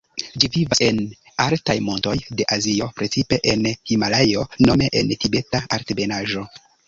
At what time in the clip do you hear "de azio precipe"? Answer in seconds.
2.39-3.39